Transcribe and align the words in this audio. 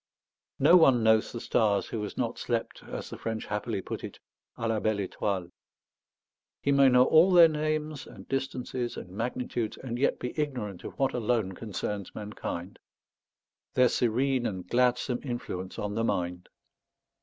No 0.57 0.77
one 0.77 1.03
knows 1.03 1.31
the 1.31 1.39
stars 1.39 1.85
who 1.85 2.01
has 2.01 2.17
not 2.17 2.39
slept, 2.39 2.81
as 2.85 3.11
the 3.11 3.19
French 3.19 3.45
happily 3.45 3.81
put 3.83 4.03
it, 4.03 4.17
à 4.57 4.67
la 4.67 4.79
belle 4.79 4.97
étoile. 5.07 5.51
He 6.63 6.71
may 6.71 6.89
know 6.89 7.03
all 7.05 7.31
their 7.31 7.47
names 7.47 8.07
and 8.07 8.27
distances 8.27 8.97
and 8.97 9.11
magnitudes, 9.11 9.77
and 9.77 9.99
yet 9.99 10.17
be 10.17 10.33
ignorant 10.39 10.83
of 10.83 10.97
what 10.97 11.13
alone 11.13 11.51
concerns 11.51 12.15
mankind, 12.15 12.79
their 13.75 13.89
serene 13.89 14.47
and 14.47 14.67
gladsome 14.67 15.19
influence 15.21 15.77
on 15.77 15.93
the 15.93 16.03
mind. 16.03 16.49